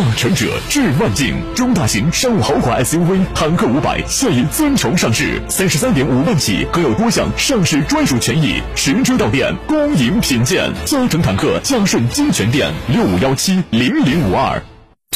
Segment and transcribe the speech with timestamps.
[0.00, 10.72] 大成者致万境，中大型商务豪华 SUV 坦克五百现已尊崇上市，三十三点五万起，可有多项上市专属权益，实车到店，恭迎品鉴。
[10.86, 14.62] 嘉诚坦克嘉顺金泉店六五幺七零零五二。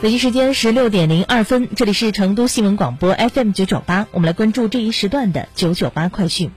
[0.00, 6.52] 北京时间十六点零二分，这里是成都新闻广播 FM 九九八，我们来关注这一时段的九九八快讯。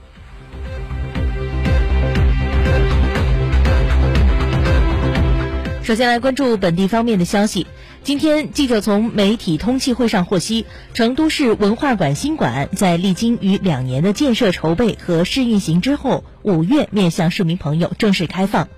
[5.82, 7.66] 首先来关注本地方面的消息。
[8.04, 10.64] 今天，记者从媒体通气会上获悉，
[10.94, 18.68] 成都市文化馆新馆在历经逾两年的建设筹备和试运行之后，五月面向市民朋友正式开放。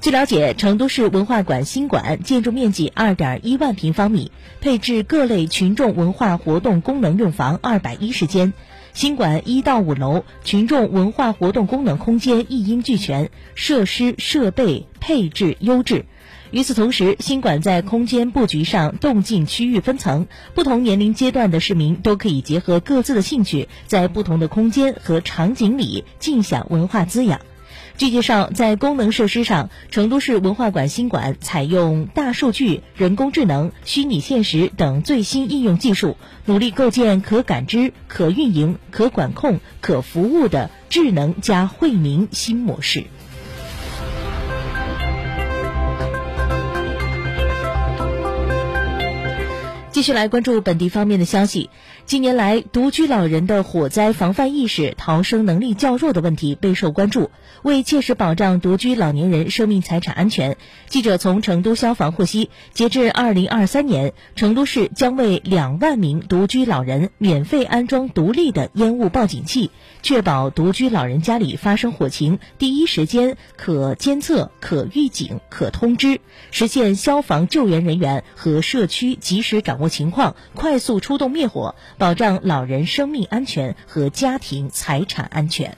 [0.00, 8.52] 据了解，成都市文化馆新馆建筑面积二点一万平方米，配置各类群众文化活动功能用房二百一十间。
[8.92, 16.04] 新馆一到五楼群众文化活动功能空间一应俱全，设施设备配置优质。
[16.50, 27.40] 与此同时，新馆在空间布局上动静区域分层，不同年龄阶段的市民都可以结合各自的兴趣，在不同的空间和场景里尽享文化滋养。
[27.98, 43.04] 据介绍，在功能设施上，成都市文化馆新馆采用大数据、人工智能、虚拟现实等最新应用技术，努力构建可感知、可运营、可管控、可服务的智能加惠民新模式。
[50.02, 51.70] 继续来关注本地方面的消息。
[52.06, 57.30] 近年来，独居老人的火灾防范意识、逃生能力较弱的问题备受关注。
[57.62, 60.56] 为切实保障独居老年人生命财产安全，
[60.88, 69.70] 记者从成都消防获悉，截至二零二三年，成都市将为两万名独居老人免费安装独立的烟雾报警器，
[70.02, 76.20] 确保独居老人家里发生火情第一时间可监测、可预警、可通知，
[76.50, 81.76] 实现消防救援人员和社区及时掌握情况，快速出动灭火。
[81.98, 85.76] 保障老人生命安全和家庭财产安全。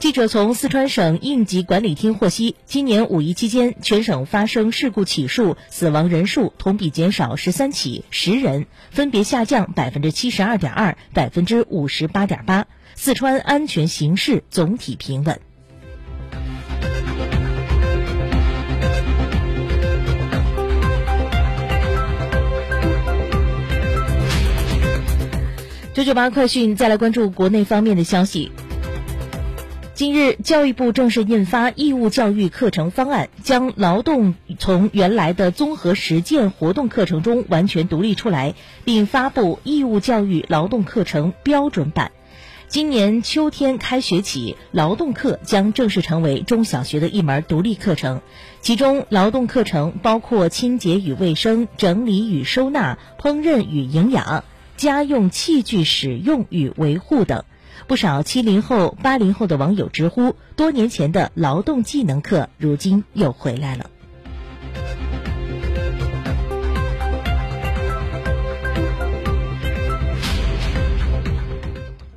[0.00, 12.66] 记者从四川省应急管理厅获悉，今年五一期间，全省发生事故起数、死亡人数同比减少十三起，十人，分别下降百分之七十二点二、百分之五十八点八。
[12.94, 15.40] 四川安全形势总体平稳。
[25.94, 28.50] 九九八快讯，再来关注国内方面的消息。
[29.94, 42.10] 近日，教育部正式印发义务教育课程方案，将劳动从原来的综合实践活动课程中完全独立出来，并发布义务教育劳动课程标准版。
[42.66, 48.20] 今年秋天开学起，劳动课将正式成为中小学的一门独立课程。
[48.60, 54.42] 其中，劳动课程包括清洁与卫生、整理与收纳、烹饪与营养、
[54.84, 57.44] 家用器具使用与维护等。
[57.86, 63.90] 不少七零后、八零后的网友直呼，多年前的劳动技能课如今又回来了。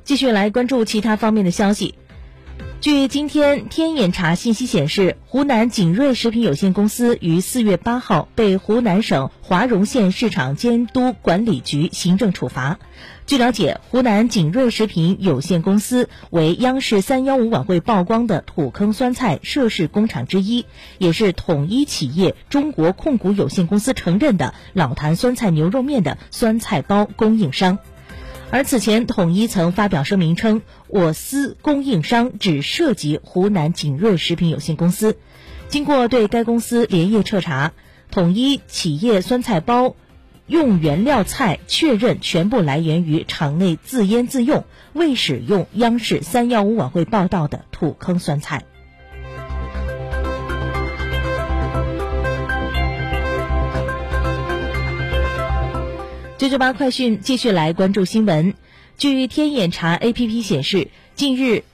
[0.04, 1.94] 继续来关注其他方面的消息。
[2.80, 12.78] 据今天天眼查信息显示，湖南景瑞食品有限公司于四月八号被湖南省华容县市场监督管理局行政处罚。
[13.26, 20.64] 据了解，湖南景瑞食品有限公司为央视三幺五晚会曝光的土坑酸菜涉事工厂之一，
[20.98, 27.80] 也是统一企业中国控股有限公司承认的老坛酸菜牛肉面的酸菜包供应商。
[28.50, 35.18] 而此前，统一曾发表声明称，我司供应商只涉及湖南景瑞食品有限公司。
[35.68, 37.74] 经过对该公司连夜彻查，
[38.10, 39.94] 统一企业酸菜包
[40.46, 48.64] 用原料菜确认全部来源于厂内自腌自用，未使用央视三幺五晚会报道的土坑酸菜。
[56.38, 58.54] 九九八快讯继续来关注新闻。
[58.96, 60.86] 据天眼查 APP 显示，
[61.16, 61.64] 近日，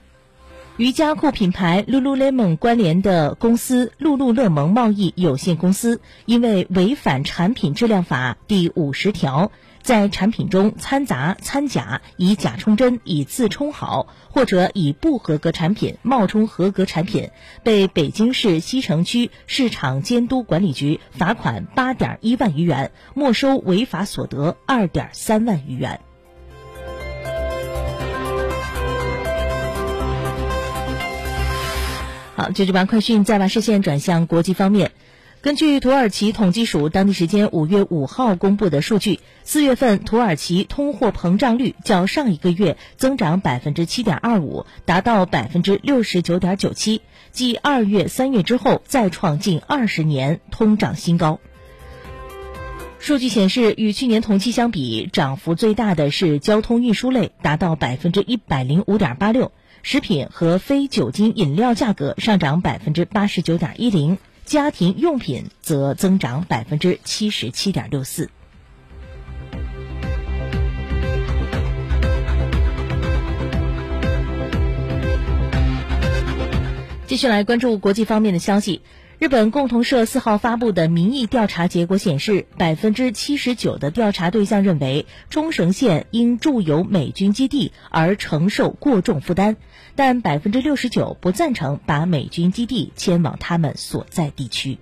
[0.77, 9.53] 瑜伽裤品牌 Lululemon 关联的公司露露乐檬贸易有限公司，因为违反产品质量法第五十条。
[9.83, 17.31] 在产品中掺杂掺假，以假充真，以次充好，或者以不合格产品冒充合格产品，
[17.63, 26.01] 被北京市西城区市场监督管理局罚款八点一万余元，没收违法所得二点三万余元。
[32.53, 34.91] 九九八快讯再把视线转向国际方面。
[35.41, 51.41] 根据土耳其统计署当地时间五月五号公布的数据，四月份土耳其通货膨胀率较上一个月增长百分之七点二五，达到百分之六十九点九七，继二月、三月之后再创近二十年通胀新高。
[53.05, 59.49] 数据显示，与去年同期相比，涨幅最大的是交通运输类，达到百分之一百零五点八六；
[59.83, 64.17] 食品和非酒精饮料价格上涨百分之八十九点一零。
[64.47, 68.31] 家庭用品则增长百分之七十七点六四。
[77.07, 78.81] 继续来关注国际方面的消息。
[79.25, 89.57] 日本共同社四号发布的民意调查结果显示，百分之七十九的调查对象认为冲绳县因驻有美军基地而承受过重负担，
[89.97, 94.77] 但百分之六十九不赞成把美军基地迁往他们所在地区。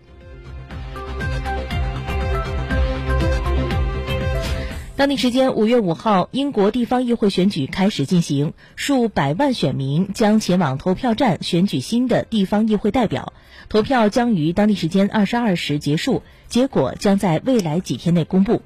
[5.03, 13.33] 当地时间五月五号，英国地方议会选举开始进行，数百万选民将前往投票站选举新的地方议会代表。
[13.69, 18.63] 投票将于当地时间二十二时结束，结果将在未来几天内公布。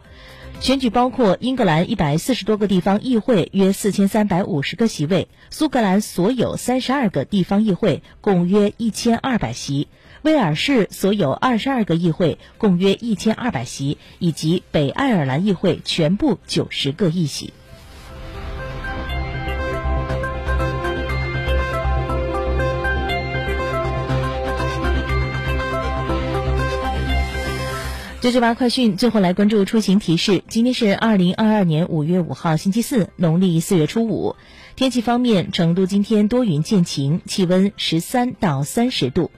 [0.60, 9.88] 选举包括英格兰一百四十多个地方议会，约四千三百五十个席位；苏格兰所有三十二个地方议会，共约一千二百席。
[10.26, 17.52] 威尔士所有二十二个议会，共约一千二百席，以及北爱尔兰议会全部九十个议席。
[28.20, 30.42] 九九八快讯，最后来关注出行提示。
[30.48, 34.34] 今天是二零二二年五月五号，星期四，农历四月初五。
[34.74, 39.30] 天气方面，成都今天多云见晴，气温十三到三十度。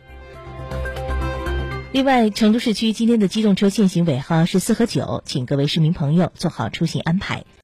[1.91, 7.45] 另外，成都市区今天的机动车限行尾号是四和九，请各位市民朋友做好出行安排。